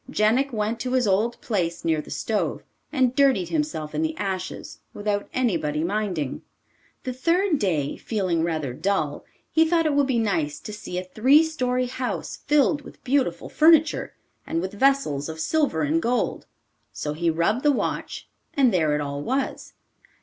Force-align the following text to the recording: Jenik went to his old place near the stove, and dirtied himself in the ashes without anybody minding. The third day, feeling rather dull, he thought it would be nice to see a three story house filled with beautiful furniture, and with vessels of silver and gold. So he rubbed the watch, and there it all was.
Jenik 0.09 0.51
went 0.51 0.79
to 0.79 0.93
his 0.93 1.05
old 1.07 1.39
place 1.41 1.85
near 1.85 2.01
the 2.01 2.09
stove, 2.09 2.63
and 2.91 3.15
dirtied 3.15 3.49
himself 3.49 3.93
in 3.93 4.01
the 4.01 4.17
ashes 4.17 4.79
without 4.95 5.29
anybody 5.31 5.83
minding. 5.83 6.41
The 7.03 7.13
third 7.13 7.59
day, 7.59 7.97
feeling 7.97 8.41
rather 8.43 8.73
dull, 8.73 9.25
he 9.51 9.63
thought 9.63 9.85
it 9.85 9.93
would 9.93 10.07
be 10.07 10.17
nice 10.17 10.59
to 10.61 10.73
see 10.73 10.97
a 10.97 11.03
three 11.03 11.43
story 11.43 11.85
house 11.85 12.35
filled 12.47 12.81
with 12.81 13.03
beautiful 13.03 13.47
furniture, 13.47 14.15
and 14.47 14.59
with 14.59 14.73
vessels 14.73 15.29
of 15.29 15.39
silver 15.39 15.83
and 15.83 16.01
gold. 16.01 16.47
So 16.91 17.13
he 17.13 17.29
rubbed 17.29 17.61
the 17.61 17.71
watch, 17.71 18.27
and 18.55 18.73
there 18.73 18.95
it 18.95 19.01
all 19.01 19.21
was. 19.21 19.73